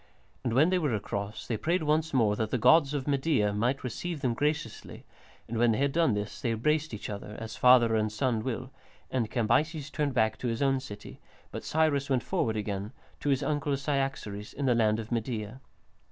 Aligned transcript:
And 0.43 0.53
when 0.53 0.71
they 0.71 0.79
were 0.79 0.95
across, 0.95 1.45
they 1.45 1.57
prayed 1.57 1.83
once 1.83 2.11
more 2.11 2.35
that 2.35 2.49
the 2.49 2.57
gods 2.57 2.95
of 2.95 3.07
Media 3.07 3.53
might 3.53 3.83
receive 3.83 4.21
them 4.21 4.33
graciously, 4.33 5.05
and 5.47 5.59
when 5.59 5.73
they 5.73 5.77
had 5.77 5.91
done 5.91 6.15
this 6.15 6.41
they 6.41 6.49
embraced 6.49 6.91
each 6.91 7.07
other, 7.07 7.37
as 7.39 7.55
father 7.55 7.95
and 7.95 8.11
son 8.11 8.43
will, 8.43 8.71
and 9.11 9.29
Cambyses 9.29 9.91
turned 9.91 10.15
back 10.15 10.39
to 10.39 10.47
his 10.47 10.63
own 10.63 10.79
city, 10.79 11.19
but 11.51 11.63
Cyrus 11.63 12.09
went 12.09 12.23
forward 12.23 12.57
again, 12.57 12.93
to 13.19 13.29
his 13.29 13.43
uncle 13.43 13.77
Cyaxares 13.77 14.53
in 14.55 14.65
the 14.65 14.73
land 14.73 14.99
of 14.99 15.11
Media. 15.11 15.61